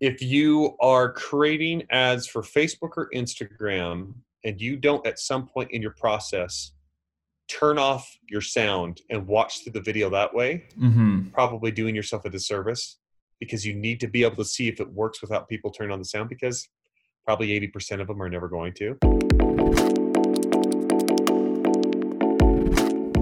if 0.00 0.20
you 0.20 0.76
are 0.80 1.12
creating 1.12 1.84
ads 1.90 2.26
for 2.26 2.42
Facebook 2.42 2.90
or 2.96 3.08
Instagram 3.14 4.12
and 4.44 4.60
you 4.60 4.76
don't 4.76 5.06
at 5.06 5.18
some 5.18 5.46
point 5.46 5.70
in 5.70 5.80
your 5.82 5.92
process 5.92 6.72
turn 7.48 7.78
off 7.78 8.18
your 8.28 8.40
sound 8.40 9.00
and 9.10 9.26
watch 9.26 9.62
through 9.62 9.72
the 9.72 9.80
video 9.80 10.10
that 10.10 10.34
way, 10.34 10.64
Mm-hmm. 10.80 11.28
probably 11.28 11.70
doing 11.70 11.94
yourself 11.94 12.24
a 12.24 12.30
disservice 12.30 12.98
because 13.40 13.64
you 13.64 13.74
need 13.74 14.00
to 14.00 14.08
be 14.08 14.24
able 14.24 14.36
to 14.36 14.44
see 14.44 14.68
if 14.68 14.80
it 14.80 14.90
works 14.92 15.20
without 15.22 15.48
people 15.48 15.70
turning 15.70 15.92
on 15.92 15.98
the 15.98 16.04
sound 16.04 16.28
because 16.28 16.68
probably 17.24 17.48
80% 17.60 18.00
of 18.00 18.06
them 18.08 18.20
are 18.22 18.28
never 18.28 18.48
going 18.48 18.72
to. 18.74 20.05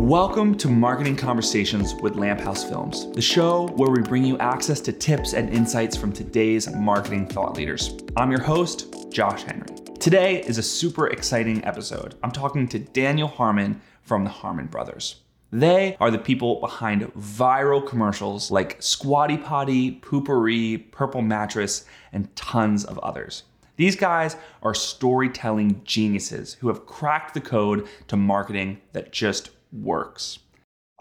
Welcome 0.04 0.58
to 0.58 0.68
Marketing 0.68 1.16
Conversations 1.16 1.94
with 1.94 2.16
Lamp 2.16 2.38
House 2.38 2.62
Films, 2.62 3.10
the 3.12 3.22
show 3.22 3.68
where 3.68 3.88
we 3.88 4.02
bring 4.02 4.22
you 4.22 4.36
access 4.36 4.78
to 4.82 4.92
tips 4.92 5.32
and 5.32 5.48
insights 5.48 5.96
from 5.96 6.12
today's 6.12 6.70
marketing 6.74 7.26
thought 7.26 7.56
leaders. 7.56 7.96
I'm 8.14 8.30
your 8.30 8.42
host, 8.42 8.94
Josh 9.10 9.44
Henry. 9.44 9.66
Today 10.00 10.42
is 10.42 10.58
a 10.58 10.62
super 10.62 11.06
exciting 11.06 11.64
episode. 11.64 12.16
I'm 12.22 12.32
talking 12.32 12.68
to 12.68 12.78
Daniel 12.78 13.28
Harmon 13.28 13.80
from 14.02 14.24
the 14.24 14.30
Harmon 14.30 14.66
Brothers. 14.66 15.22
They 15.50 15.96
are 16.00 16.10
the 16.10 16.18
people 16.18 16.60
behind 16.60 17.10
viral 17.14 17.84
commercials 17.84 18.50
like 18.50 18.82
Squatty 18.82 19.38
Potty, 19.38 19.92
Poo-Pourri, 19.92 20.84
Purple 20.92 21.22
Mattress, 21.22 21.86
and 22.12 22.36
tons 22.36 22.84
of 22.84 22.98
others. 22.98 23.44
These 23.76 23.96
guys 23.96 24.36
are 24.62 24.74
storytelling 24.74 25.80
geniuses 25.82 26.54
who 26.60 26.68
have 26.68 26.84
cracked 26.86 27.32
the 27.32 27.40
code 27.40 27.88
to 28.06 28.16
marketing 28.16 28.82
that 28.92 29.10
just 29.10 29.50
works. 29.74 30.38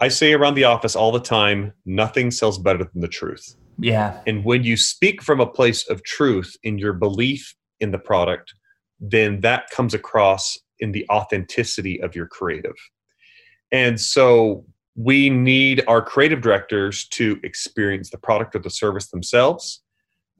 I 0.00 0.08
say 0.08 0.32
around 0.32 0.54
the 0.54 0.64
office 0.64 0.96
all 0.96 1.12
the 1.12 1.20
time 1.20 1.72
nothing 1.86 2.30
sells 2.30 2.58
better 2.58 2.84
than 2.84 3.00
the 3.00 3.08
truth. 3.08 3.56
Yeah. 3.78 4.20
And 4.26 4.44
when 4.44 4.64
you 4.64 4.76
speak 4.76 5.22
from 5.22 5.40
a 5.40 5.46
place 5.46 5.88
of 5.88 6.02
truth 6.04 6.56
in 6.62 6.78
your 6.78 6.92
belief 6.92 7.54
in 7.80 7.90
the 7.90 7.98
product, 7.98 8.54
then 9.00 9.40
that 9.40 9.70
comes 9.70 9.94
across 9.94 10.58
in 10.78 10.92
the 10.92 11.06
authenticity 11.10 12.00
of 12.00 12.14
your 12.14 12.26
creative. 12.26 12.76
And 13.72 14.00
so 14.00 14.64
we 14.96 15.30
need 15.30 15.82
our 15.88 16.00
creative 16.02 16.40
directors 16.40 17.06
to 17.08 17.40
experience 17.42 18.10
the 18.10 18.18
product 18.18 18.54
or 18.54 18.60
the 18.60 18.70
service 18.70 19.08
themselves. 19.08 19.82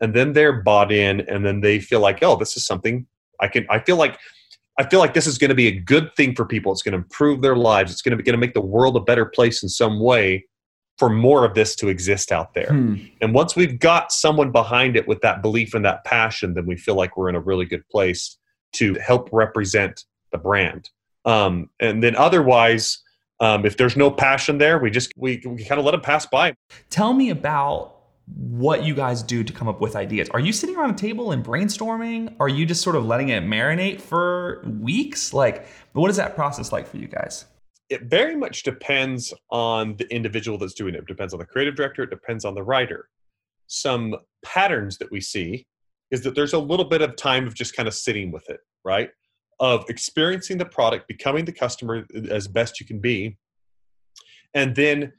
And 0.01 0.15
then 0.15 0.33
they're 0.33 0.63
bought 0.63 0.93
in 0.93 1.21
and 1.23 1.45
then 1.45 1.61
they 1.61 1.81
feel 1.81 2.01
like, 2.01 2.23
oh, 2.23 2.37
this 2.37 2.57
is 2.57 2.67
something 2.67 3.07
I 3.41 3.49
can 3.49 3.67
I 3.69 3.81
feel 3.81 3.97
like 3.97 4.19
I 4.79 4.89
feel 4.89 4.99
like 4.99 5.15
this 5.15 5.27
is 5.27 5.39
going 5.39 5.51
to 5.51 5.55
be 5.55 5.69
a 5.69 5.81
good 5.81 6.15
thing 6.17 6.35
for 6.35 6.45
people. 6.45 6.73
It's 6.73 6.83
going 6.83 6.93
to 6.93 6.99
improve 6.99 7.43
their 7.43 7.57
lives. 7.57 7.93
It's 7.93 8.03
going 8.03 8.11
to 8.11 8.17
be 8.17 8.25
going 8.25 8.35
to 8.35 8.41
make 8.41 8.55
the 8.55 8.61
world 8.61 8.97
a 8.97 9.01
better 9.01 9.25
place 9.25 9.63
in 9.63 9.69
some 9.69 10.01
way 10.01 10.47
for 10.99 11.09
more 11.09 11.45
of 11.45 11.55
this 11.55 11.75
to 11.77 11.89
exist 11.89 12.33
out 12.33 12.55
there. 12.55 12.69
Hmm. 12.69 12.97
And 13.21 13.35
once 13.35 13.57
we've 13.57 13.79
got 13.79 14.13
someone 14.13 14.53
behind 14.53 14.97
it 14.97 15.09
with 15.09 15.21
that 15.23 15.43
belief 15.43 15.75
and 15.75 15.85
that 15.85 16.05
passion, 16.05 16.55
then 16.55 16.67
we 16.67 16.77
feel 16.77 16.95
like 16.95 17.17
we're 17.17 17.29
in 17.29 17.35
a 17.35 17.41
really 17.41 17.67
good 17.67 17.87
place 17.89 18.39
to 18.75 18.95
help 18.95 19.29
represent 19.33 20.05
the 20.33 20.39
brand. 20.39 20.91
Um, 21.25 21.71
and 21.81 22.03
then 22.03 22.17
otherwise, 22.17 23.01
um, 23.41 23.67
if 23.67 23.77
there's 23.77 23.97
no 23.97 24.11
passion 24.11 24.59
there, 24.59 24.79
we 24.79 24.91
just 24.91 25.13
we, 25.17 25.43
we 25.45 25.65
kind 25.65 25.79
of 25.79 25.85
let 25.85 25.93
them 25.93 26.01
pass 26.01 26.27
by. 26.27 26.55
Tell 26.91 27.13
me 27.13 27.31
about 27.31 27.94
what 28.27 28.85
you 28.85 28.95
guys 28.95 29.23
do 29.23 29.45
to 29.45 29.53
come 29.53 29.69
up 29.69 29.81
with 29.81 29.97
ideas. 29.97 30.29
Are 30.31 30.41
you 30.41 30.53
sitting 30.53 30.77
around 30.77 30.91
a 30.91 30.97
table 30.97 31.33
and 31.33 31.45
brainstorming? 31.45 32.35
Are 32.41 32.49
you 32.49 32.65
just 32.65 32.83
sort 32.83 32.97
of 32.97 33.05
letting 33.05 33.29
it 33.29 33.43
marinate 33.45 34.01
for 34.01 34.65
weeks? 34.81 35.35
Like, 35.35 35.67
what 35.93 36.11
is 36.11 36.17
that 36.17 36.35
process 36.35 36.73
like 36.73 36.87
for 36.87 36.97
you 36.97 37.07
guys? 37.07 37.45
It 37.91 38.05
very 38.05 38.35
much 38.35 38.63
depends 38.63 39.35
on 39.51 39.97
the 39.97 40.13
individual 40.13 40.57
that's 40.57 40.73
doing 40.73 40.95
it. 40.95 40.99
It 40.99 41.07
depends 41.07 41.35
on 41.35 41.39
the 41.39 41.45
creative 41.45 41.77
director. 41.77 42.03
It 42.03 42.11
depends 42.11 42.47
on 42.47 42.55
the 42.55 42.63
writer. 42.63 43.11
Some 43.67 44.17
patterns 44.43 44.97
that 44.99 45.11
we 45.11 45.21
see 45.21 45.67
is 46.11 46.23
that 46.23 46.35
there's 46.35 46.55
a 46.55 46.59
little 46.59 46.87
bit 46.87 47.03
of 47.03 47.17
time 47.17 47.47
of 47.47 47.55
just 47.55 47.77
kind 47.77 47.89
of 47.89 47.95
sitting 47.95 48.33
with 48.33 48.49
it, 48.49 48.61
right? 48.85 49.11
Of 49.61 49.85
experiencing 49.91 50.57
the 50.57 50.65
product, 50.65 51.09
becoming 51.09 51.45
the 51.45 51.53
customer 51.53 52.07
as 52.31 52.49
best 52.49 52.81
you 52.81 52.87
can 52.87 53.01
be, 53.01 53.37
and 54.55 54.75
then 54.75 55.13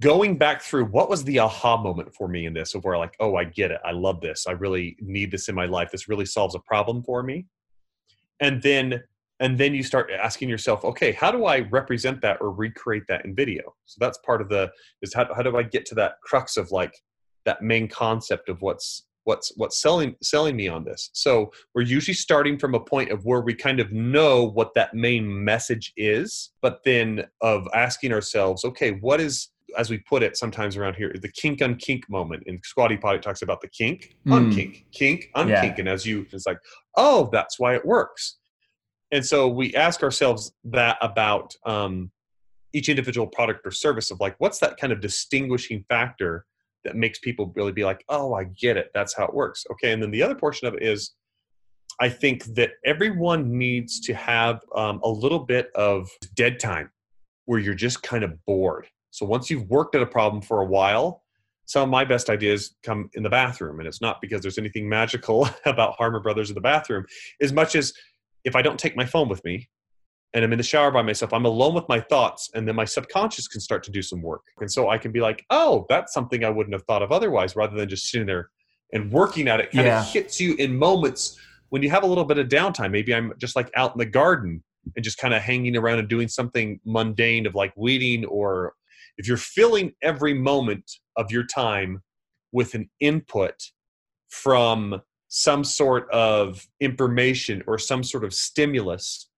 going 0.00 0.36
back 0.36 0.62
through 0.62 0.84
what 0.86 1.08
was 1.08 1.24
the 1.24 1.38
aha 1.38 1.76
moment 1.76 2.14
for 2.14 2.28
me 2.28 2.46
in 2.46 2.52
this 2.52 2.74
of 2.74 2.84
where 2.84 2.98
like 2.98 3.16
oh 3.20 3.36
i 3.36 3.44
get 3.44 3.70
it. 3.70 3.80
I 3.84 3.92
love 3.92 4.20
this. 4.20 4.46
I 4.46 4.52
really 4.52 4.96
need 5.00 5.30
this 5.30 5.48
in 5.48 5.54
my 5.54 5.66
life. 5.66 5.90
This 5.90 6.08
really 6.08 6.26
solves 6.26 6.54
a 6.54 6.60
problem 6.60 7.02
for 7.02 7.22
me. 7.22 7.46
And 8.40 8.62
then 8.62 9.02
and 9.40 9.58
then 9.58 9.74
you 9.74 9.82
start 9.82 10.10
asking 10.10 10.48
yourself 10.48 10.84
okay 10.84 11.12
how 11.12 11.30
do 11.30 11.44
i 11.44 11.60
represent 11.60 12.20
that 12.22 12.38
or 12.40 12.50
recreate 12.50 13.04
that 13.08 13.24
in 13.24 13.34
video? 13.34 13.74
So 13.86 13.96
that's 14.00 14.18
part 14.18 14.40
of 14.42 14.48
the 14.48 14.70
is 15.02 15.14
how, 15.14 15.32
how 15.34 15.42
do 15.42 15.56
i 15.56 15.62
get 15.62 15.86
to 15.86 15.94
that 15.96 16.14
crux 16.22 16.56
of 16.56 16.70
like 16.70 16.94
that 17.44 17.62
main 17.62 17.88
concept 17.88 18.48
of 18.48 18.60
what's 18.60 19.06
what's 19.24 19.52
what's 19.56 19.80
selling 19.80 20.14
selling 20.22 20.56
me 20.56 20.68
on 20.68 20.84
this. 20.84 21.10
So 21.12 21.50
we're 21.74 21.82
usually 21.82 22.14
starting 22.14 22.58
from 22.58 22.74
a 22.74 22.80
point 22.80 23.10
of 23.10 23.24
where 23.24 23.40
we 23.40 23.54
kind 23.54 23.80
of 23.80 23.90
know 23.92 24.44
what 24.44 24.72
that 24.74 24.94
main 24.94 25.44
message 25.44 25.92
is 25.96 26.50
but 26.60 26.80
then 26.84 27.24
of 27.40 27.66
asking 27.74 28.12
ourselves 28.12 28.64
okay 28.64 28.92
what 28.92 29.20
is 29.20 29.48
as 29.76 29.90
we 29.90 29.98
put 29.98 30.22
it 30.22 30.36
sometimes 30.36 30.76
around 30.76 30.94
here, 30.94 31.12
the 31.20 31.28
kink 31.30 31.62
on 31.62 31.76
kink 31.76 32.08
moment. 32.08 32.42
In 32.46 32.60
Squatty 32.64 32.96
Potty 32.96 33.18
talks 33.18 33.42
about 33.42 33.60
the 33.60 33.68
kink, 33.68 34.16
Mm. 34.26 34.52
unkink, 34.52 34.84
kink, 34.92 35.30
unkink. 35.36 35.48
Yeah. 35.48 35.74
And 35.78 35.88
as 35.88 36.06
you, 36.06 36.26
it's 36.32 36.46
like, 36.46 36.58
oh, 36.96 37.28
that's 37.32 37.58
why 37.58 37.74
it 37.74 37.84
works. 37.84 38.38
And 39.12 39.24
so 39.24 39.48
we 39.48 39.74
ask 39.74 40.02
ourselves 40.02 40.52
that 40.64 40.98
about 41.00 41.54
um, 41.64 42.10
each 42.72 42.88
individual 42.88 43.26
product 43.26 43.66
or 43.66 43.70
service 43.70 44.10
of 44.10 44.18
like, 44.20 44.34
what's 44.38 44.58
that 44.58 44.76
kind 44.76 44.92
of 44.92 45.00
distinguishing 45.00 45.84
factor 45.88 46.44
that 46.84 46.96
makes 46.96 47.18
people 47.20 47.52
really 47.56 47.72
be 47.72 47.84
like, 47.84 48.04
oh, 48.08 48.34
I 48.34 48.44
get 48.44 48.76
it. 48.76 48.90
That's 48.94 49.14
how 49.16 49.24
it 49.24 49.34
works. 49.34 49.64
Okay. 49.72 49.92
And 49.92 50.02
then 50.02 50.10
the 50.10 50.22
other 50.22 50.34
portion 50.34 50.66
of 50.68 50.74
it 50.74 50.82
is, 50.82 51.12
I 52.00 52.08
think 52.08 52.44
that 52.56 52.72
everyone 52.84 53.56
needs 53.56 54.00
to 54.00 54.14
have 54.14 54.60
um, 54.74 55.00
a 55.02 55.08
little 55.08 55.38
bit 55.38 55.70
of 55.74 56.08
dead 56.34 56.60
time 56.60 56.90
where 57.46 57.58
you're 57.58 57.74
just 57.74 58.02
kind 58.02 58.22
of 58.22 58.44
bored. 58.44 58.86
So 59.16 59.24
once 59.24 59.48
you've 59.48 59.66
worked 59.70 59.94
at 59.94 60.02
a 60.02 60.06
problem 60.06 60.42
for 60.42 60.60
a 60.60 60.66
while, 60.66 61.22
some 61.64 61.82
of 61.82 61.88
my 61.88 62.04
best 62.04 62.28
ideas 62.28 62.76
come 62.82 63.08
in 63.14 63.22
the 63.22 63.30
bathroom. 63.30 63.78
And 63.78 63.88
it's 63.88 64.02
not 64.02 64.20
because 64.20 64.42
there's 64.42 64.58
anything 64.58 64.86
magical 64.86 65.48
about 65.64 65.94
Harmon 65.96 66.20
Brothers 66.20 66.50
in 66.50 66.54
the 66.54 66.60
bathroom, 66.60 67.06
as 67.40 67.50
much 67.50 67.74
as 67.76 67.94
if 68.44 68.54
I 68.54 68.60
don't 68.60 68.78
take 68.78 68.94
my 68.94 69.06
phone 69.06 69.30
with 69.30 69.42
me 69.42 69.70
and 70.34 70.44
I'm 70.44 70.52
in 70.52 70.58
the 70.58 70.62
shower 70.62 70.90
by 70.90 71.00
myself, 71.00 71.32
I'm 71.32 71.46
alone 71.46 71.72
with 71.72 71.88
my 71.88 71.98
thoughts, 71.98 72.50
and 72.54 72.68
then 72.68 72.76
my 72.76 72.84
subconscious 72.84 73.48
can 73.48 73.62
start 73.62 73.82
to 73.84 73.90
do 73.90 74.02
some 74.02 74.20
work. 74.20 74.42
And 74.60 74.70
so 74.70 74.90
I 74.90 74.98
can 74.98 75.12
be 75.12 75.20
like, 75.20 75.42
oh, 75.48 75.86
that's 75.88 76.12
something 76.12 76.44
I 76.44 76.50
wouldn't 76.50 76.74
have 76.74 76.82
thought 76.82 77.00
of 77.00 77.10
otherwise, 77.10 77.56
rather 77.56 77.74
than 77.74 77.88
just 77.88 78.10
sitting 78.10 78.26
there 78.26 78.50
and 78.92 79.10
working 79.10 79.48
at 79.48 79.60
it. 79.60 79.70
Kind 79.72 79.86
Yeah. 79.86 80.02
of 80.02 80.12
hits 80.12 80.38
you 80.38 80.54
in 80.56 80.76
moments 80.76 81.38
when 81.70 81.82
you 81.82 81.88
have 81.88 82.02
a 82.02 82.06
little 82.06 82.24
bit 82.24 82.36
of 82.36 82.48
downtime. 82.48 82.90
Maybe 82.90 83.14
I'm 83.14 83.32
just 83.38 83.56
like 83.56 83.70
out 83.76 83.92
in 83.94 83.98
the 83.98 84.04
garden 84.04 84.62
and 84.94 85.02
just 85.02 85.16
kind 85.16 85.32
of 85.32 85.40
hanging 85.40 85.74
around 85.74 86.00
and 86.00 86.08
doing 86.08 86.28
something 86.28 86.80
mundane 86.84 87.46
of 87.46 87.54
like 87.54 87.72
weeding 87.74 88.26
or 88.26 88.74
if 89.18 89.26
you're 89.28 89.36
filling 89.36 89.92
every 90.02 90.34
moment 90.34 90.90
of 91.16 91.30
your 91.30 91.44
time 91.44 92.02
with 92.52 92.74
an 92.74 92.88
input 93.00 93.54
from 94.28 95.00
some 95.28 95.64
sort 95.64 96.10
of 96.10 96.66
information 96.80 97.62
or 97.66 97.78
some 97.78 98.02
sort 98.02 98.24
of 98.24 98.32
stimulus 98.32 99.28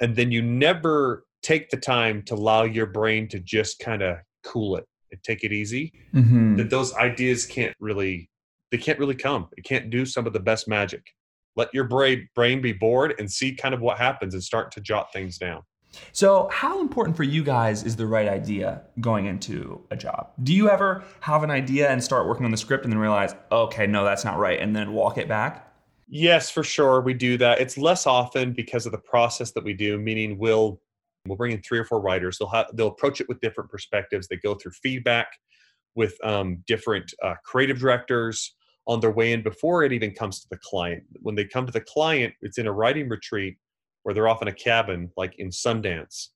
and 0.00 0.14
then 0.14 0.30
you 0.30 0.42
never 0.42 1.24
take 1.42 1.70
the 1.70 1.76
time 1.76 2.22
to 2.22 2.34
allow 2.34 2.62
your 2.64 2.86
brain 2.86 3.28
to 3.28 3.38
just 3.40 3.78
kind 3.78 4.02
of 4.02 4.16
cool 4.44 4.76
it 4.76 4.84
and 5.10 5.22
take 5.22 5.44
it 5.44 5.52
easy 5.52 5.92
Mm-hmm. 6.14 6.56
that 6.56 6.70
those 6.70 6.94
ideas 6.94 7.44
can't 7.46 7.74
really 7.80 8.30
they 8.72 8.78
can't 8.78 8.98
really 8.98 9.14
come. 9.14 9.48
It 9.56 9.62
can't 9.64 9.90
do 9.90 10.04
some 10.04 10.26
of 10.26 10.32
the 10.32 10.40
best 10.40 10.66
magic. 10.66 11.02
Let 11.54 11.72
your 11.72 11.84
brain 11.84 12.28
brain 12.34 12.60
be 12.60 12.72
bored 12.72 13.14
and 13.18 13.30
see 13.30 13.54
kind 13.54 13.74
of 13.74 13.80
what 13.80 13.98
happens 13.98 14.34
and 14.34 14.42
start 14.42 14.72
to 14.72 14.80
jot 14.80 15.12
things 15.12 15.38
down 15.38 15.62
So, 16.12 16.48
how 16.52 16.80
important 16.80 17.16
for 17.16 17.22
you 17.22 17.42
guys 17.42 17.82
is 17.84 17.96
the 17.96 18.06
right 18.06 18.28
idea 18.28 18.82
going 19.00 19.26
into 19.26 19.82
a 19.90 19.96
job? 19.96 20.30
Do 20.42 20.54
you 20.54 20.68
ever 20.68 21.04
have 21.20 21.42
an 21.42 21.50
idea 21.50 21.88
and 21.88 22.02
start 22.02 22.26
working 22.26 22.44
on 22.44 22.50
the 22.50 22.56
script 22.56 22.84
and 22.84 22.92
then 22.92 22.98
realize, 22.98 23.34
okay, 23.50 23.86
no, 23.86 24.04
that's 24.04 24.24
not 24.24 24.38
right, 24.38 24.60
and 24.60 24.74
then 24.74 24.92
walk 24.92 25.18
it 25.18 25.28
back? 25.28 25.72
Yes, 26.08 26.50
for 26.50 26.62
sure. 26.62 27.00
We 27.00 27.14
do 27.14 27.36
that. 27.38 27.60
It's 27.60 27.76
less 27.76 28.06
often 28.06 28.52
because 28.52 28.86
of 28.86 28.92
the 28.92 28.98
process 28.98 29.52
that 29.52 29.64
we 29.64 29.72
do, 29.72 29.98
meaning 29.98 30.38
we'll 30.38 30.80
we'll 31.26 31.36
bring 31.36 31.52
in 31.52 31.62
three 31.62 31.78
or 31.78 31.84
four 31.84 32.00
writers. 32.00 32.38
They'll 32.38 32.48
have 32.48 32.66
they'll 32.74 32.88
approach 32.88 33.20
it 33.20 33.28
with 33.28 33.40
different 33.40 33.70
perspectives. 33.70 34.28
They 34.28 34.36
go 34.36 34.54
through 34.54 34.72
feedback 34.72 35.28
with 35.94 36.14
um, 36.24 36.62
different 36.66 37.12
uh, 37.22 37.34
creative 37.44 37.78
directors 37.78 38.54
on 38.86 39.00
their 39.00 39.10
way 39.10 39.32
in 39.32 39.42
before 39.42 39.82
it 39.82 39.92
even 39.92 40.12
comes 40.12 40.40
to 40.40 40.48
the 40.48 40.58
client. 40.58 41.02
When 41.22 41.34
they 41.34 41.44
come 41.44 41.66
to 41.66 41.72
the 41.72 41.80
client, 41.80 42.34
it's 42.40 42.58
in 42.58 42.66
a 42.68 42.72
writing 42.72 43.08
retreat 43.08 43.56
where 44.06 44.14
they're 44.14 44.28
off 44.28 44.40
in 44.40 44.46
a 44.46 44.52
cabin, 44.52 45.10
like 45.16 45.34
in 45.40 45.48
Sundance, 45.48 46.28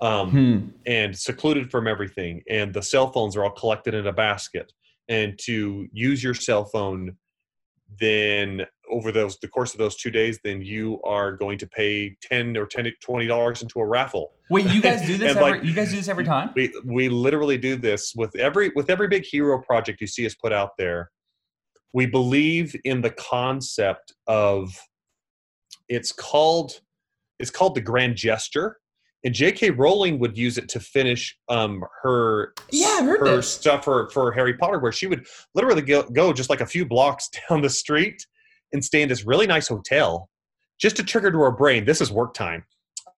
um, 0.00 0.30
Hmm. 0.30 0.68
and 0.86 1.14
secluded 1.14 1.70
from 1.70 1.86
everything. 1.86 2.42
And 2.48 2.72
the 2.72 2.80
cell 2.80 3.12
phones 3.12 3.36
are 3.36 3.44
all 3.44 3.50
collected 3.50 3.92
in 3.92 4.06
a 4.06 4.12
basket. 4.14 4.72
And 5.10 5.38
to 5.40 5.86
use 5.92 6.22
your 6.24 6.32
cell 6.32 6.64
phone, 6.64 7.18
then 8.00 8.64
over 8.90 9.12
those 9.12 9.38
the 9.40 9.48
course 9.48 9.74
of 9.74 9.78
those 9.78 9.96
two 9.96 10.10
days, 10.10 10.38
then 10.42 10.62
you 10.62 11.02
are 11.04 11.32
going 11.32 11.58
to 11.58 11.66
pay 11.66 12.16
ten 12.22 12.56
or 12.56 12.64
10 12.64 12.90
20 13.02 13.26
dollars 13.26 13.60
into 13.60 13.78
a 13.80 13.84
raffle. 13.86 14.32
Wait, 14.48 14.64
you 14.70 14.80
guys 14.80 15.02
do 15.06 15.18
this 15.18 15.36
every 15.36 15.42
like, 15.52 15.62
you 15.64 15.74
guys 15.74 15.90
do 15.90 15.96
this 15.96 16.08
every 16.08 16.24
time? 16.24 16.50
We 16.56 16.72
we 16.86 17.10
literally 17.10 17.58
do 17.58 17.76
this 17.76 18.14
with 18.16 18.34
every 18.36 18.70
with 18.74 18.88
every 18.88 19.08
big 19.08 19.24
hero 19.26 19.60
project 19.60 20.00
you 20.00 20.06
see 20.06 20.24
us 20.24 20.34
put 20.34 20.52
out 20.54 20.70
there. 20.78 21.10
we 21.92 22.06
believe 22.06 22.74
in 22.84 23.02
the 23.02 23.10
concept 23.10 24.14
of 24.26 24.78
it's 25.88 26.12
called 26.12 26.80
it's 27.38 27.50
called 27.50 27.74
the 27.74 27.80
grand 27.80 28.16
gesture 28.16 28.78
and 29.24 29.34
J.K. 29.34 29.70
Rowling 29.70 30.18
would 30.20 30.38
use 30.38 30.58
it 30.58 30.68
to 30.70 30.80
finish 30.80 31.36
um, 31.48 31.84
her 32.02 32.54
yeah, 32.70 33.02
her 33.02 33.36
this. 33.36 33.50
stuff 33.50 33.84
for, 33.84 34.08
for 34.10 34.30
Harry 34.32 34.54
Potter, 34.54 34.78
where 34.78 34.92
she 34.92 35.06
would 35.06 35.26
literally 35.54 35.82
go, 35.82 36.04
go 36.04 36.32
just 36.32 36.50
like 36.50 36.60
a 36.60 36.66
few 36.66 36.84
blocks 36.86 37.28
down 37.48 37.60
the 37.60 37.70
street 37.70 38.24
and 38.72 38.84
stay 38.84 39.02
in 39.02 39.08
this 39.08 39.24
really 39.24 39.46
nice 39.46 39.68
hotel 39.68 40.28
just 40.80 40.96
to 40.96 41.02
trigger 41.02 41.32
to 41.32 41.38
her 41.38 41.50
brain 41.50 41.84
this 41.84 42.00
is 42.00 42.12
work 42.12 42.34
time. 42.34 42.64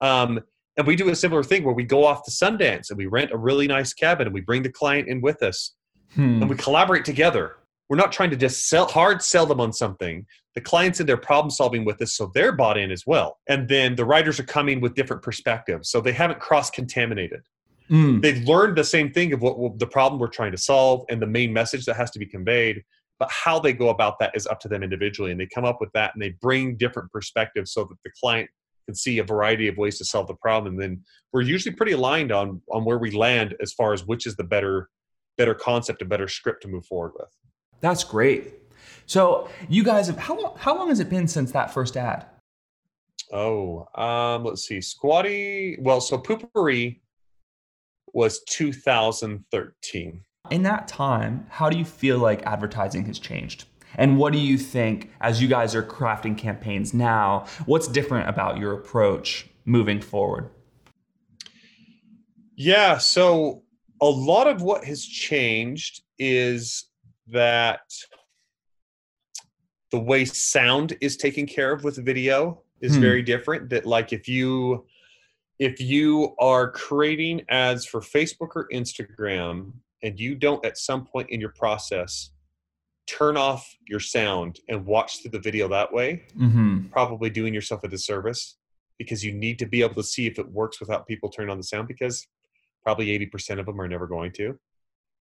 Um, 0.00 0.40
and 0.78 0.86
we 0.86 0.96
do 0.96 1.10
a 1.10 1.16
similar 1.16 1.42
thing 1.42 1.64
where 1.64 1.74
we 1.74 1.84
go 1.84 2.06
off 2.06 2.24
to 2.24 2.30
Sundance 2.30 2.88
and 2.88 2.96
we 2.96 3.06
rent 3.06 3.32
a 3.32 3.36
really 3.36 3.66
nice 3.66 3.92
cabin 3.92 4.26
and 4.26 4.32
we 4.32 4.40
bring 4.40 4.62
the 4.62 4.70
client 4.70 5.08
in 5.08 5.20
with 5.20 5.42
us 5.42 5.74
hmm. 6.14 6.40
and 6.40 6.48
we 6.48 6.56
collaborate 6.56 7.04
together 7.04 7.56
we're 7.90 7.96
not 7.96 8.12
trying 8.12 8.30
to 8.30 8.36
just 8.36 8.68
sell 8.68 8.86
hard 8.86 9.20
sell 9.20 9.44
them 9.44 9.60
on 9.60 9.72
something. 9.72 10.24
The 10.54 10.60
clients 10.60 11.00
in 11.00 11.06
their 11.06 11.16
problem 11.16 11.50
solving 11.50 11.84
with 11.84 12.00
us, 12.00 12.12
so 12.14 12.30
they're 12.34 12.52
bought 12.52 12.78
in 12.78 12.90
as 12.90 13.04
well. 13.04 13.38
And 13.48 13.68
then 13.68 13.96
the 13.96 14.04
writers 14.04 14.38
are 14.38 14.44
coming 14.44 14.80
with 14.80 14.94
different 14.94 15.22
perspectives, 15.22 15.90
so 15.90 16.00
they 16.00 16.12
haven't 16.12 16.38
cross 16.38 16.70
contaminated. 16.70 17.40
Mm. 17.90 18.22
They've 18.22 18.42
learned 18.44 18.76
the 18.78 18.84
same 18.84 19.12
thing 19.12 19.32
of 19.32 19.42
what 19.42 19.78
the 19.80 19.86
problem 19.86 20.20
we're 20.20 20.28
trying 20.28 20.52
to 20.52 20.58
solve 20.58 21.04
and 21.08 21.20
the 21.20 21.26
main 21.26 21.52
message 21.52 21.84
that 21.86 21.96
has 21.96 22.12
to 22.12 22.20
be 22.20 22.26
conveyed. 22.26 22.82
But 23.18 23.30
how 23.30 23.58
they 23.58 23.72
go 23.72 23.90
about 23.90 24.18
that 24.20 24.34
is 24.34 24.46
up 24.46 24.60
to 24.60 24.68
them 24.68 24.84
individually, 24.84 25.32
and 25.32 25.40
they 25.40 25.48
come 25.52 25.64
up 25.64 25.78
with 25.80 25.90
that 25.92 26.12
and 26.14 26.22
they 26.22 26.30
bring 26.40 26.76
different 26.76 27.10
perspectives 27.10 27.72
so 27.72 27.84
that 27.84 27.96
the 28.04 28.10
client 28.22 28.48
can 28.86 28.94
see 28.94 29.18
a 29.18 29.24
variety 29.24 29.66
of 29.66 29.76
ways 29.76 29.98
to 29.98 30.04
solve 30.04 30.28
the 30.28 30.34
problem. 30.34 30.74
And 30.74 30.82
then 30.82 31.04
we're 31.32 31.42
usually 31.42 31.74
pretty 31.74 31.92
aligned 31.92 32.30
on 32.30 32.62
on 32.72 32.84
where 32.84 32.98
we 32.98 33.10
land 33.10 33.56
as 33.60 33.72
far 33.72 33.92
as 33.92 34.06
which 34.06 34.26
is 34.26 34.36
the 34.36 34.44
better 34.44 34.88
better 35.36 35.54
concept, 35.54 36.02
a 36.02 36.04
better 36.04 36.28
script 36.28 36.62
to 36.62 36.68
move 36.68 36.86
forward 36.86 37.12
with. 37.18 37.30
That's 37.80 38.04
great. 38.04 38.54
So 39.06 39.48
you 39.68 39.82
guys 39.82 40.06
have 40.06 40.18
how 40.18 40.40
long, 40.40 40.56
how 40.56 40.76
long 40.76 40.88
has 40.88 41.00
it 41.00 41.10
been 41.10 41.26
since 41.26 41.52
that 41.52 41.72
first 41.72 41.96
ad? 41.96 42.26
Oh, 43.32 43.88
um, 43.94 44.44
let's 44.44 44.66
see. 44.66 44.80
Squatty. 44.80 45.76
Well, 45.80 46.00
so 46.00 46.18
Poo-Pourri 46.18 47.00
was 48.12 48.42
2013. 48.44 50.20
In 50.50 50.62
that 50.62 50.88
time, 50.88 51.46
how 51.48 51.70
do 51.70 51.78
you 51.78 51.84
feel 51.84 52.18
like 52.18 52.42
advertising 52.44 53.04
has 53.06 53.18
changed? 53.18 53.66
And 53.96 54.18
what 54.18 54.32
do 54.32 54.38
you 54.38 54.56
think 54.56 55.10
as 55.20 55.42
you 55.42 55.48
guys 55.48 55.74
are 55.74 55.82
crafting 55.82 56.36
campaigns 56.36 56.94
now? 56.94 57.46
What's 57.66 57.88
different 57.88 58.28
about 58.28 58.58
your 58.58 58.72
approach 58.72 59.48
moving 59.64 60.00
forward? 60.00 60.50
Yeah, 62.56 62.98
so 62.98 63.62
a 64.00 64.06
lot 64.06 64.46
of 64.46 64.62
what 64.62 64.84
has 64.84 65.04
changed 65.04 66.02
is 66.18 66.89
that 67.32 67.80
the 69.90 69.98
way 69.98 70.24
sound 70.24 70.96
is 71.00 71.16
taken 71.16 71.46
care 71.46 71.72
of 71.72 71.84
with 71.84 72.04
video 72.04 72.62
is 72.80 72.94
hmm. 72.94 73.00
very 73.00 73.22
different 73.22 73.68
that 73.70 73.86
like 73.86 74.12
if 74.12 74.28
you 74.28 74.84
if 75.58 75.80
you 75.80 76.34
are 76.38 76.70
creating 76.70 77.42
ads 77.48 77.84
for 77.84 78.00
facebook 78.00 78.50
or 78.54 78.68
instagram 78.72 79.72
and 80.02 80.18
you 80.18 80.34
don't 80.34 80.64
at 80.64 80.78
some 80.78 81.04
point 81.04 81.28
in 81.30 81.40
your 81.40 81.50
process 81.50 82.30
turn 83.06 83.36
off 83.36 83.76
your 83.88 84.00
sound 84.00 84.60
and 84.68 84.86
watch 84.86 85.20
through 85.20 85.32
the 85.32 85.38
video 85.38 85.68
that 85.68 85.92
way 85.92 86.22
mm-hmm. 86.38 86.86
probably 86.92 87.28
doing 87.28 87.52
yourself 87.52 87.82
a 87.84 87.88
disservice 87.88 88.56
because 88.98 89.24
you 89.24 89.32
need 89.32 89.58
to 89.58 89.66
be 89.66 89.82
able 89.82 89.94
to 89.94 90.02
see 90.02 90.26
if 90.26 90.38
it 90.38 90.48
works 90.52 90.78
without 90.78 91.06
people 91.06 91.28
turning 91.28 91.50
on 91.50 91.56
the 91.56 91.64
sound 91.64 91.88
because 91.88 92.26
probably 92.82 93.06
80% 93.18 93.58
of 93.58 93.66
them 93.66 93.80
are 93.80 93.88
never 93.88 94.06
going 94.06 94.30
to 94.32 94.58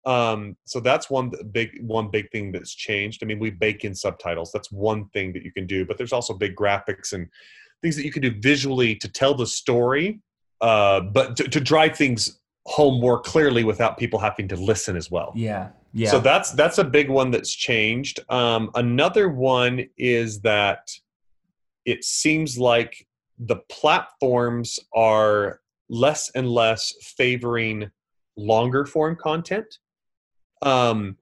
um, 0.05 0.55
so 0.65 0.79
that's 0.79 1.09
one 1.09 1.31
big 1.51 1.71
one 1.81 2.09
big 2.09 2.31
thing 2.31 2.51
that's 2.51 2.73
changed. 2.73 3.21
I 3.21 3.25
mean, 3.25 3.39
we 3.39 3.49
bake 3.49 3.83
in 3.83 3.93
subtitles. 3.93 4.51
That's 4.51 4.71
one 4.71 5.09
thing 5.09 5.33
that 5.33 5.43
you 5.43 5.51
can 5.51 5.67
do, 5.67 5.85
but 5.85 5.97
there's 5.97 6.13
also 6.13 6.33
big 6.33 6.55
graphics 6.55 7.13
and 7.13 7.27
things 7.81 7.95
that 7.95 8.05
you 8.05 8.11
can 8.11 8.21
do 8.21 8.31
visually 8.39 8.95
to 8.95 9.07
tell 9.07 9.33
the 9.33 9.47
story, 9.47 10.21
uh, 10.61 11.01
but 11.01 11.35
to, 11.37 11.43
to 11.49 11.59
drive 11.59 11.97
things 11.97 12.39
home 12.65 12.99
more 12.99 13.19
clearly 13.19 13.63
without 13.63 13.97
people 13.97 14.19
having 14.19 14.47
to 14.47 14.55
listen 14.55 14.95
as 14.95 15.09
well. 15.09 15.33
Yeah. 15.35 15.69
Yeah. 15.91 16.11
So 16.11 16.19
that's 16.19 16.51
that's 16.51 16.77
a 16.77 16.83
big 16.83 17.09
one 17.09 17.31
that's 17.31 17.53
changed. 17.53 18.19
Um, 18.29 18.69
another 18.75 19.27
one 19.27 19.85
is 19.97 20.41
that 20.41 20.91
it 21.85 22.03
seems 22.03 22.57
like 22.57 23.07
the 23.39 23.57
platforms 23.69 24.79
are 24.93 25.61
less 25.89 26.29
and 26.35 26.47
less 26.47 26.93
favoring 27.01 27.89
longer 28.37 28.85
form 28.85 29.15
content 29.15 29.79
um, 30.61 31.17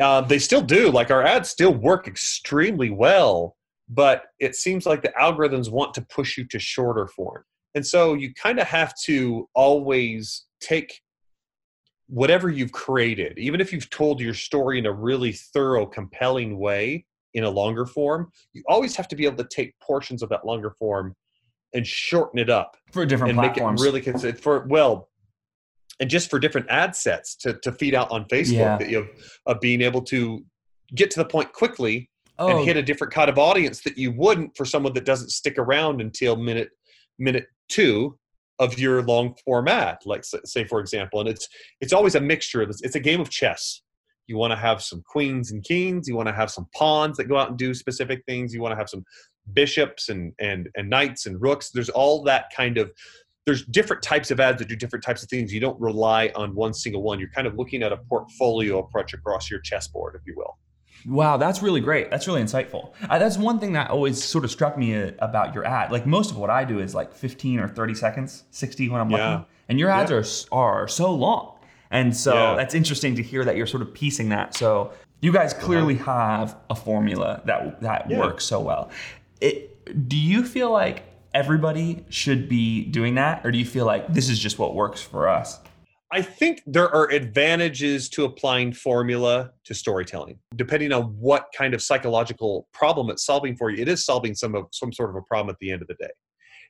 uh, 0.00 0.22
they 0.22 0.38
still 0.38 0.62
do. 0.62 0.90
Like 0.90 1.10
our 1.10 1.22
ads 1.22 1.48
still 1.48 1.74
work 1.74 2.06
extremely 2.06 2.90
well, 2.90 3.56
but 3.88 4.24
it 4.38 4.54
seems 4.54 4.86
like 4.86 5.02
the 5.02 5.12
algorithms 5.20 5.70
want 5.70 5.94
to 5.94 6.02
push 6.02 6.36
you 6.38 6.46
to 6.48 6.58
shorter 6.58 7.06
form. 7.08 7.44
And 7.74 7.86
so 7.86 8.14
you 8.14 8.32
kind 8.34 8.58
of 8.58 8.66
have 8.66 8.94
to 9.04 9.48
always 9.54 10.46
take 10.60 11.00
whatever 12.08 12.50
you've 12.50 12.72
created, 12.72 13.38
even 13.38 13.60
if 13.60 13.72
you've 13.72 13.88
told 13.88 14.20
your 14.20 14.34
story 14.34 14.78
in 14.78 14.86
a 14.86 14.92
really 14.92 15.32
thorough, 15.32 15.86
compelling 15.86 16.58
way 16.58 17.06
in 17.34 17.44
a 17.44 17.50
longer 17.50 17.86
form, 17.86 18.30
you 18.52 18.62
always 18.68 18.94
have 18.96 19.08
to 19.08 19.16
be 19.16 19.24
able 19.24 19.42
to 19.42 19.48
take 19.48 19.74
portions 19.80 20.22
of 20.22 20.28
that 20.28 20.44
longer 20.44 20.70
form 20.78 21.14
and 21.74 21.86
shorten 21.86 22.38
it 22.38 22.50
up 22.50 22.76
for 22.92 23.06
different 23.06 23.30
and 23.30 23.38
platforms. 23.38 23.80
make 23.80 24.06
it 24.06 24.14
really 24.14 24.32
for 24.32 24.66
well 24.68 25.08
and 26.02 26.10
just 26.10 26.28
for 26.28 26.40
different 26.40 26.66
ad 26.68 26.96
sets 26.96 27.36
to, 27.36 27.54
to 27.60 27.70
feed 27.70 27.94
out 27.94 28.10
on 28.10 28.24
Facebook 28.24 28.54
yeah. 28.54 28.76
that 28.76 28.90
you 28.90 28.96
have 28.96 29.08
of 29.46 29.60
being 29.60 29.80
able 29.80 30.02
to 30.02 30.44
get 30.96 31.12
to 31.12 31.20
the 31.20 31.24
point 31.24 31.52
quickly 31.52 32.10
oh. 32.40 32.48
and 32.48 32.66
hit 32.66 32.76
a 32.76 32.82
different 32.82 33.12
kind 33.12 33.30
of 33.30 33.38
audience 33.38 33.82
that 33.82 33.96
you 33.96 34.10
wouldn't 34.10 34.54
for 34.56 34.64
someone 34.64 34.92
that 34.94 35.04
doesn't 35.04 35.30
stick 35.30 35.56
around 35.58 36.00
until 36.00 36.34
minute 36.34 36.70
minute 37.20 37.46
two 37.68 38.18
of 38.58 38.80
your 38.80 39.00
long 39.04 39.32
format 39.44 40.02
like 40.04 40.24
say 40.24 40.64
for 40.64 40.80
example 40.80 41.20
and 41.20 41.28
it's 41.28 41.48
it's 41.80 41.92
always 41.92 42.16
a 42.16 42.20
mixture 42.20 42.62
it's, 42.62 42.82
it's 42.82 42.96
a 42.96 43.00
game 43.00 43.20
of 43.20 43.30
chess 43.30 43.82
you 44.26 44.36
want 44.36 44.50
to 44.50 44.56
have 44.56 44.82
some 44.82 45.02
queens 45.06 45.52
and 45.52 45.62
kings 45.62 46.08
you 46.08 46.16
want 46.16 46.28
to 46.28 46.34
have 46.34 46.50
some 46.50 46.66
pawns 46.74 47.16
that 47.16 47.28
go 47.28 47.36
out 47.36 47.48
and 47.48 47.58
do 47.58 47.72
specific 47.72 48.22
things 48.26 48.52
you 48.52 48.60
want 48.60 48.72
to 48.72 48.76
have 48.76 48.88
some 48.88 49.04
bishops 49.52 50.08
and 50.08 50.32
and 50.40 50.68
and 50.74 50.90
knights 50.90 51.26
and 51.26 51.40
rooks 51.40 51.70
there's 51.70 51.90
all 51.90 52.22
that 52.22 52.46
kind 52.56 52.76
of 52.76 52.90
there's 53.44 53.64
different 53.64 54.02
types 54.02 54.30
of 54.30 54.38
ads 54.38 54.58
that 54.58 54.68
do 54.68 54.76
different 54.76 55.04
types 55.04 55.22
of 55.22 55.28
things. 55.28 55.52
You 55.52 55.60
don't 55.60 55.80
rely 55.80 56.30
on 56.34 56.54
one 56.54 56.72
single 56.72 57.02
one. 57.02 57.18
You're 57.18 57.30
kind 57.30 57.46
of 57.46 57.56
looking 57.56 57.82
at 57.82 57.92
a 57.92 57.96
portfolio 57.96 58.78
approach 58.78 59.14
across 59.14 59.50
your 59.50 59.60
chessboard, 59.60 60.14
if 60.14 60.22
you 60.26 60.34
will. 60.36 60.58
Wow, 61.06 61.36
that's 61.36 61.62
really 61.62 61.80
great. 61.80 62.10
That's 62.10 62.28
really 62.28 62.42
insightful. 62.42 62.92
Uh, 63.08 63.18
that's 63.18 63.36
one 63.36 63.58
thing 63.58 63.72
that 63.72 63.90
always 63.90 64.22
sort 64.22 64.44
of 64.44 64.52
struck 64.52 64.78
me 64.78 64.94
uh, 64.94 65.10
about 65.18 65.54
your 65.54 65.64
ad. 65.64 65.90
Like 65.90 66.06
most 66.06 66.30
of 66.30 66.36
what 66.36 66.50
I 66.50 66.64
do 66.64 66.78
is 66.78 66.94
like 66.94 67.12
15 67.12 67.58
or 67.58 67.68
30 67.68 67.94
seconds, 67.94 68.44
60 68.52 68.88
when 68.88 69.00
I'm 69.00 69.10
yeah. 69.10 69.30
looking, 69.30 69.46
and 69.68 69.80
your 69.80 69.90
ads 69.90 70.10
yeah. 70.12 70.48
are 70.52 70.82
are 70.82 70.88
so 70.88 71.12
long. 71.12 71.56
And 71.90 72.16
so 72.16 72.34
yeah. 72.34 72.54
that's 72.54 72.74
interesting 72.74 73.16
to 73.16 73.22
hear 73.22 73.44
that 73.44 73.56
you're 73.56 73.66
sort 73.66 73.82
of 73.82 73.92
piecing 73.92 74.28
that. 74.28 74.54
So 74.54 74.92
you 75.20 75.32
guys 75.32 75.52
uh-huh. 75.52 75.64
clearly 75.64 75.96
have 75.96 76.56
a 76.70 76.74
formula 76.74 77.42
that 77.46 77.80
that 77.80 78.08
works 78.08 78.44
so 78.44 78.60
well. 78.60 78.90
It, 79.40 80.08
do 80.08 80.16
you 80.16 80.44
feel 80.44 80.70
like 80.70 81.02
everybody 81.34 82.04
should 82.08 82.48
be 82.48 82.84
doing 82.84 83.14
that? 83.16 83.44
Or 83.44 83.50
do 83.50 83.58
you 83.58 83.64
feel 83.64 83.86
like 83.86 84.12
this 84.12 84.28
is 84.28 84.38
just 84.38 84.58
what 84.58 84.74
works 84.74 85.00
for 85.00 85.28
us? 85.28 85.60
I 86.14 86.20
think 86.20 86.62
there 86.66 86.94
are 86.94 87.10
advantages 87.10 88.10
to 88.10 88.24
applying 88.24 88.74
formula 88.74 89.52
to 89.64 89.74
storytelling. 89.74 90.38
Depending 90.56 90.92
on 90.92 91.04
what 91.18 91.46
kind 91.56 91.72
of 91.72 91.80
psychological 91.80 92.68
problem 92.74 93.08
it's 93.08 93.24
solving 93.24 93.56
for 93.56 93.70
you, 93.70 93.80
it 93.80 93.88
is 93.88 94.04
solving 94.04 94.34
some 94.34 94.54
of 94.54 94.66
some 94.72 94.92
sort 94.92 95.08
of 95.08 95.16
a 95.16 95.22
problem 95.22 95.50
at 95.50 95.58
the 95.58 95.70
end 95.70 95.80
of 95.80 95.88
the 95.88 95.94
day. 95.94 96.10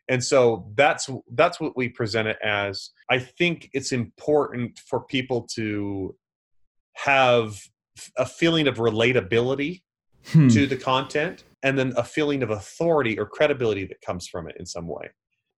And 0.09 0.23
so 0.23 0.71
that's 0.77 1.11
that's 1.35 1.61
what 1.61 1.77
we 1.77 1.89
present 1.89 2.29
it 2.29 2.39
as. 2.43 2.91
I 3.11 3.19
think 3.19 3.69
it's 3.73 3.91
important 3.91 4.79
for 4.79 5.01
people 5.01 5.49
to 5.55 6.15
have 6.95 7.61
a 8.17 8.27
feeling 8.27 8.69
of 8.69 8.77
relatability 8.77 9.83
hmm. 10.27 10.49
to 10.49 10.67
the 10.67 10.77
content 10.77 11.43
and 11.63 11.79
then 11.79 11.93
a 11.97 12.05
feeling 12.05 12.43
of 12.43 12.51
authority 12.51 13.19
or 13.19 13.27
credibility 13.27 13.87
that 13.87 14.01
comes 14.01 14.27
from 14.27 14.49
it 14.49 14.57
in 14.59 14.67
some 14.67 14.89
way. 14.89 15.09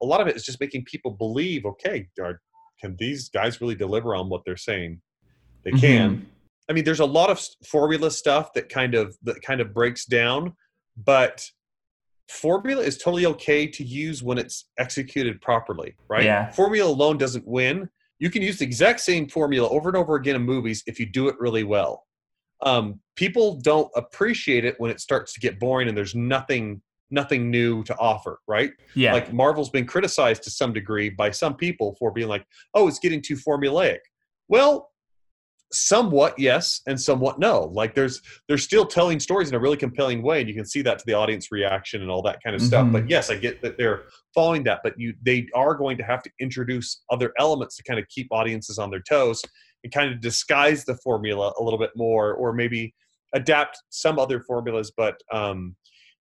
A 0.02 0.06
lot 0.06 0.20
of 0.20 0.26
it 0.26 0.36
is 0.36 0.44
just 0.44 0.60
making 0.60 0.84
people 0.84 1.12
believe, 1.12 1.64
okay, 1.64 2.08
are, 2.20 2.40
can 2.80 2.96
these 2.98 3.28
guys 3.30 3.60
really 3.60 3.74
deliver 3.74 4.14
on 4.14 4.28
what 4.28 4.42
they're 4.44 4.56
saying? 4.56 5.00
They 5.64 5.70
mm-hmm. 5.70 5.80
can. 5.80 6.26
I 6.68 6.72
mean, 6.72 6.84
there's 6.84 7.00
a 7.00 7.06
lot 7.06 7.30
of 7.30 7.40
formula 7.66 8.10
stuff 8.10 8.52
that 8.54 8.68
kind 8.68 8.94
of 8.94 9.16
that 9.22 9.40
kind 9.42 9.60
of 9.60 9.72
breaks 9.72 10.04
down, 10.04 10.54
but 10.96 11.44
formula 12.28 12.82
is 12.82 12.98
totally 12.98 13.26
okay 13.26 13.66
to 13.66 13.84
use 13.84 14.22
when 14.22 14.38
it's 14.38 14.66
executed 14.78 15.40
properly, 15.40 15.94
right? 16.08 16.24
Yeah. 16.24 16.50
Formula 16.50 16.90
alone 16.90 17.18
doesn't 17.18 17.46
win. 17.46 17.88
You 18.18 18.30
can 18.30 18.42
use 18.42 18.58
the 18.58 18.64
exact 18.64 19.00
same 19.00 19.28
formula 19.28 19.68
over 19.68 19.88
and 19.88 19.96
over 19.96 20.16
again 20.16 20.36
in 20.36 20.42
movies 20.42 20.82
if 20.86 20.98
you 20.98 21.06
do 21.06 21.28
it 21.28 21.36
really 21.38 21.64
well 21.64 22.04
um, 22.62 23.00
people 23.16 23.60
don't 23.60 23.90
appreciate 23.96 24.64
it 24.64 24.74
when 24.78 24.90
it 24.90 25.00
starts 25.00 25.32
to 25.34 25.40
get 25.40 25.58
boring 25.58 25.88
and 25.88 25.96
there's 25.96 26.14
nothing 26.14 26.80
nothing 27.10 27.50
new 27.50 27.84
to 27.84 27.96
offer 27.98 28.40
right? 28.48 28.72
Yeah. 28.94 29.12
Like 29.12 29.32
marvel's 29.32 29.70
been 29.70 29.86
criticized 29.86 30.42
to 30.44 30.50
some 30.50 30.72
degree 30.72 31.10
by 31.10 31.30
some 31.30 31.54
people 31.54 31.96
for 31.98 32.10
being 32.10 32.28
like 32.28 32.46
oh 32.74 32.88
it's 32.88 32.98
getting 32.98 33.22
too 33.22 33.36
formulaic. 33.36 33.98
Well 34.48 34.90
somewhat 35.72 36.38
yes 36.38 36.80
and 36.86 37.00
somewhat 37.00 37.38
no. 37.38 37.70
Like 37.72 37.94
there's 37.94 38.20
they're 38.48 38.58
still 38.58 38.86
telling 38.86 39.20
stories 39.20 39.48
in 39.48 39.54
a 39.54 39.58
really 39.58 39.76
compelling 39.76 40.22
way 40.22 40.40
and 40.40 40.48
you 40.48 40.54
can 40.54 40.64
see 40.64 40.82
that 40.82 40.98
to 40.98 41.04
the 41.06 41.14
audience 41.14 41.52
reaction 41.52 42.00
and 42.00 42.10
all 42.10 42.22
that 42.22 42.42
kind 42.42 42.54
of 42.54 42.62
mm-hmm. 42.62 42.68
stuff 42.68 42.92
but 42.92 43.08
yes 43.08 43.30
i 43.30 43.34
get 43.34 43.60
that 43.60 43.76
they're 43.76 44.04
following 44.34 44.62
that 44.62 44.80
but 44.84 44.94
you 44.96 45.14
they 45.22 45.46
are 45.54 45.74
going 45.74 45.96
to 45.96 46.04
have 46.04 46.22
to 46.22 46.30
introduce 46.40 47.02
other 47.10 47.32
elements 47.38 47.76
to 47.76 47.82
kind 47.82 47.98
of 47.98 48.06
keep 48.08 48.28
audiences 48.30 48.78
on 48.78 48.90
their 48.90 49.02
toes 49.08 49.42
and 49.84 49.92
kind 49.92 50.12
of 50.12 50.20
disguise 50.20 50.84
the 50.84 50.96
formula 50.96 51.52
a 51.58 51.62
little 51.62 51.78
bit 51.78 51.92
more 51.94 52.32
or 52.34 52.52
maybe 52.52 52.94
adapt 53.34 53.78
some 53.90 54.18
other 54.18 54.40
formulas 54.40 54.92
but 54.96 55.16
um 55.32 55.76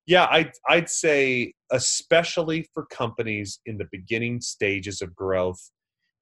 yeah 0.06 0.28
i'd 0.32 0.52
i'd 0.70 0.90
say 0.90 1.54
especially 1.72 2.68
for 2.74 2.86
companies 2.88 3.60
in 3.66 3.78
the 3.78 3.88
beginning 3.92 4.40
stages 4.42 5.02
of 5.02 5.16
growth 5.16 5.72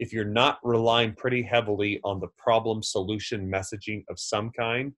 if 0.01 0.11
you're 0.11 0.25
not 0.25 0.57
relying 0.63 1.13
pretty 1.13 1.43
heavily 1.43 1.99
on 2.03 2.19
the 2.19 2.27
problem 2.35 2.81
solution 2.81 3.47
messaging 3.47 4.03
of 4.09 4.19
some 4.19 4.49
kind, 4.49 4.91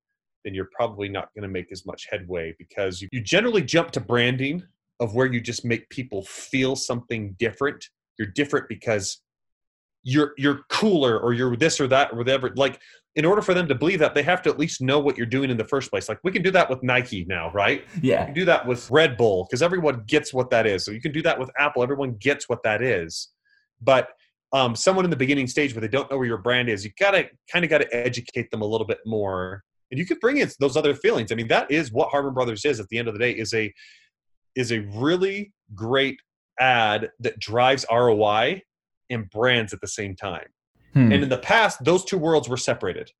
then 0.45 0.53
you're 0.53 0.69
probably 0.73 1.09
not 1.09 1.27
going 1.35 1.41
to 1.41 1.49
make 1.49 1.73
as 1.73 1.85
much 1.85 2.07
headway 2.09 2.55
because 2.57 3.01
you, 3.01 3.09
you 3.11 3.19
generally 3.19 3.61
jump 3.61 3.91
to 3.91 3.99
branding 3.99 4.63
of 5.01 5.13
where 5.13 5.25
you 5.25 5.41
just 5.41 5.65
make 5.65 5.89
people 5.89 6.23
feel 6.23 6.77
something 6.77 7.35
different. 7.37 7.83
You're 8.17 8.29
different 8.29 8.69
because 8.69 9.21
you're 10.03 10.33
you're 10.37 10.61
cooler 10.69 11.19
or 11.19 11.33
you're 11.33 11.55
this 11.55 11.79
or 11.79 11.87
that 11.87 12.11
or 12.11 12.17
whatever. 12.17 12.51
Like 12.55 12.79
in 13.15 13.25
order 13.25 13.41
for 13.41 13.53
them 13.53 13.67
to 13.67 13.75
believe 13.75 13.99
that, 13.99 14.15
they 14.15 14.23
have 14.23 14.41
to 14.41 14.49
at 14.49 14.57
least 14.57 14.81
know 14.81 14.99
what 14.99 15.17
you're 15.17 15.27
doing 15.27 15.49
in 15.49 15.57
the 15.57 15.65
first 15.65 15.89
place. 15.91 16.09
Like 16.09 16.19
we 16.23 16.31
can 16.31 16.41
do 16.41 16.51
that 16.51 16.69
with 16.69 16.81
Nike 16.83 17.25
now, 17.25 17.51
right? 17.51 17.85
Yeah. 18.01 18.31
do 18.31 18.45
that 18.45 18.67
with 18.67 18.89
Red 18.89 19.17
Bull 19.17 19.45
because 19.49 19.61
everyone 19.61 20.03
gets 20.07 20.33
what 20.33 20.49
that 20.49 20.65
is. 20.65 20.83
So 20.83 20.91
you 20.91 21.01
can 21.01 21.11
do 21.11 21.21
that 21.21 21.39
with 21.39 21.49
Apple. 21.57 21.83
Everyone 21.83 22.15
gets 22.15 22.49
what 22.49 22.63
that 22.63 22.81
is. 22.81 23.29
But 23.81 24.09
um, 24.51 24.75
someone 24.75 25.05
in 25.05 25.11
the 25.11 25.17
beginning 25.17 25.47
stage 25.47 25.73
where 25.73 25.81
they 25.81 25.87
don't 25.87 26.09
know 26.11 26.17
where 26.17 26.27
your 26.27 26.37
brand 26.37 26.69
is, 26.69 26.85
you 26.85 26.91
gotta 26.99 27.27
kind 27.51 27.65
of 27.65 27.69
got 27.71 27.79
to 27.79 27.95
educate 27.95 28.51
them 28.51 28.61
a 28.61 28.65
little 28.65 28.85
bit 28.85 28.99
more, 29.03 29.63
and 29.89 29.99
you 29.99 30.05
could 30.05 30.19
bring 30.19 30.37
in 30.37 30.49
those 30.59 30.77
other 30.77 30.93
feelings. 30.93 31.31
I 31.31 31.35
mean, 31.35 31.47
that 31.47 31.71
is 31.71 31.91
what 31.91 32.09
Harmon 32.09 32.35
Brothers 32.35 32.63
is. 32.63 32.79
At 32.79 32.87
the 32.89 32.99
end 32.99 33.07
of 33.07 33.15
the 33.15 33.19
day, 33.19 33.31
is 33.31 33.53
a 33.53 33.73
is 34.55 34.71
a 34.71 34.81
really 34.93 35.51
great 35.73 36.19
ad 36.59 37.09
that 37.19 37.39
drives 37.39 37.83
ROI 37.91 38.61
and 39.13 39.29
brands 39.29 39.73
at 39.73 39.81
the 39.81 39.87
same 39.87 40.15
time. 40.15 40.47
Hmm. 40.93 41.11
And 41.11 41.23
in 41.23 41.29
the 41.29 41.37
past, 41.37 41.83
those 41.83 42.05
two 42.05 42.17
worlds 42.17 42.49
were 42.49 42.57
separated. 42.57 43.11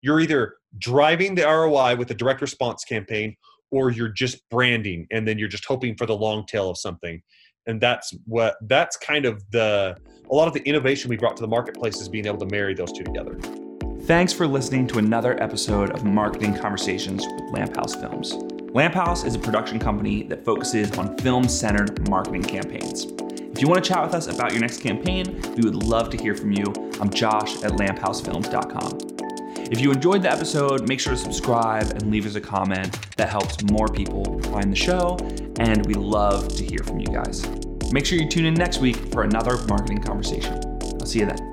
You're 0.00 0.20
either 0.20 0.54
driving 0.78 1.34
the 1.34 1.44
ROI 1.44 1.96
with 1.96 2.10
a 2.10 2.14
direct 2.14 2.40
response 2.40 2.84
campaign, 2.84 3.36
or 3.70 3.90
you're 3.90 4.08
just 4.08 4.48
branding, 4.50 5.06
and 5.10 5.26
then 5.26 5.38
you're 5.38 5.48
just 5.48 5.64
hoping 5.64 5.96
for 5.96 6.06
the 6.06 6.16
long 6.16 6.44
tail 6.46 6.68
of 6.68 6.76
something 6.76 7.22
and 7.66 7.80
that's 7.80 8.12
what 8.26 8.56
that's 8.62 8.96
kind 8.96 9.24
of 9.24 9.42
the 9.50 9.96
a 10.30 10.34
lot 10.34 10.48
of 10.48 10.54
the 10.54 10.62
innovation 10.62 11.08
we 11.08 11.16
brought 11.16 11.36
to 11.36 11.42
the 11.42 11.48
marketplace 11.48 12.00
is 12.00 12.08
being 12.08 12.26
able 12.26 12.38
to 12.38 12.46
marry 12.46 12.74
those 12.74 12.92
two 12.92 13.04
together 13.04 13.38
thanks 14.02 14.32
for 14.32 14.46
listening 14.46 14.86
to 14.86 14.98
another 14.98 15.40
episode 15.42 15.90
of 15.90 16.04
marketing 16.04 16.54
conversations 16.54 17.24
with 17.26 17.52
lamp 17.52 17.74
house 17.76 17.94
films 17.94 18.34
lamp 18.72 18.94
house 18.94 19.24
is 19.24 19.34
a 19.34 19.38
production 19.38 19.78
company 19.78 20.22
that 20.24 20.44
focuses 20.44 20.90
on 20.98 21.16
film-centered 21.18 22.08
marketing 22.08 22.42
campaigns 22.42 23.06
if 23.52 23.60
you 23.60 23.68
want 23.68 23.82
to 23.82 23.88
chat 23.88 24.02
with 24.02 24.14
us 24.14 24.26
about 24.26 24.52
your 24.52 24.60
next 24.60 24.80
campaign 24.80 25.40
we 25.56 25.62
would 25.62 25.84
love 25.84 26.10
to 26.10 26.16
hear 26.16 26.34
from 26.34 26.52
you 26.52 26.64
i'm 27.00 27.10
josh 27.10 27.62
at 27.62 27.72
lamphousefilms.com 27.72 29.12
if 29.72 29.80
you 29.80 29.90
enjoyed 29.90 30.20
the 30.20 30.30
episode, 30.30 30.86
make 30.86 31.00
sure 31.00 31.14
to 31.14 31.18
subscribe 31.18 31.92
and 31.92 32.10
leave 32.10 32.26
us 32.26 32.34
a 32.34 32.42
comment. 32.42 32.94
That 33.16 33.30
helps 33.30 33.62
more 33.62 33.88
people 33.88 34.38
find 34.42 34.70
the 34.70 34.76
show, 34.76 35.16
and 35.60 35.86
we 35.86 35.94
love 35.94 36.54
to 36.56 36.62
hear 36.62 36.80
from 36.84 37.00
you 37.00 37.06
guys. 37.06 37.48
Make 37.90 38.04
sure 38.04 38.18
you 38.18 38.28
tune 38.28 38.44
in 38.44 38.52
next 38.52 38.80
week 38.80 38.96
for 39.12 39.22
another 39.22 39.56
marketing 39.68 40.02
conversation. 40.02 40.60
I'll 41.00 41.06
see 41.06 41.20
you 41.20 41.26
then. 41.26 41.51